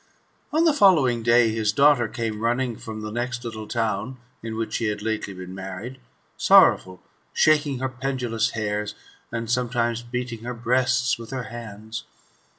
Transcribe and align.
On 0.51 0.63
the 0.63 0.73
following 0.73 1.21
day, 1.21 1.51
his 1.51 1.71
daughter 1.71 2.07
came 2.07 2.41
running 2.41 2.75
from 2.75 3.01
the 3.01 3.11
next 3.11 3.45
little 3.45 3.67
town, 3.67 4.17
in 4.41 4.55
which 4.57 4.73
she 4.73 4.85
had 4.87 5.03
lately 5.03 5.31
been 5.31 5.53
married, 5.53 5.99
sorrowful, 6.37 7.03
shaking 7.33 7.77
her 7.77 7.89
pendulous 7.89 8.49
hairs, 8.57 8.95
and 9.31 9.47
sometimes 9.51 10.01
beating 10.01 10.43
her 10.43 10.55
breasts 10.55 11.19
with 11.19 11.29
her 11.29 11.43
hands. 11.53 12.05